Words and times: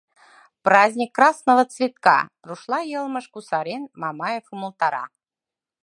—Праздник 0.65 1.11
Красного 1.17 1.63
цветка!— 1.73 2.19
рушла 2.47 2.79
йылмыш 2.91 3.25
кусарен, 3.33 3.83
Мамаев 4.01 4.45
умылтара. 4.55 5.03